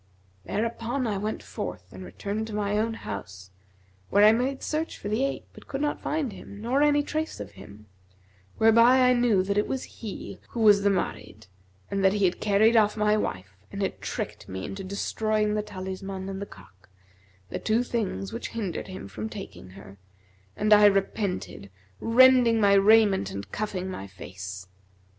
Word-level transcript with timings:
Thereupon 0.45 1.05
I 1.05 1.19
went 1.19 1.43
forth 1.43 1.93
and 1.93 2.03
returned 2.03 2.47
to 2.47 2.55
my 2.55 2.75
own 2.75 2.95
house, 2.95 3.51
where 4.09 4.25
I 4.25 4.31
made 4.31 4.63
search 4.63 4.97
for 4.97 5.09
the 5.09 5.23
ape 5.23 5.45
but 5.53 5.67
could 5.67 5.79
not 5.79 6.01
find 6.01 6.33
him 6.33 6.59
nor 6.59 6.81
any 6.81 7.03
trace 7.03 7.39
of 7.39 7.51
him; 7.51 7.85
whereby 8.57 9.01
I 9.01 9.13
knew 9.13 9.43
that 9.43 9.59
it 9.59 9.67
was 9.67 9.83
he 9.99 10.39
who 10.49 10.61
was 10.61 10.81
the 10.81 10.89
Marid, 10.89 11.45
and 11.91 12.03
that 12.03 12.13
he 12.13 12.25
had 12.25 12.41
carried 12.41 12.75
off 12.75 12.97
my 12.97 13.15
wife 13.15 13.55
and 13.71 13.83
had 13.83 14.01
tricked 14.01 14.49
me 14.49 14.65
into 14.65 14.83
destroying 14.83 15.53
the 15.53 15.61
talisman 15.61 16.29
and 16.29 16.41
the 16.41 16.47
cock, 16.47 16.89
the 17.51 17.59
two 17.59 17.83
things 17.83 18.33
which 18.33 18.47
hindered 18.57 18.87
him 18.87 19.07
from 19.07 19.29
taking 19.29 19.69
her, 19.69 19.99
and 20.57 20.73
I 20.73 20.85
repented, 20.85 21.69
rending 21.99 22.59
my 22.59 22.73
raiment 22.73 23.29
and 23.29 23.51
cuffing 23.51 23.87
my 23.91 24.07
face. 24.07 24.65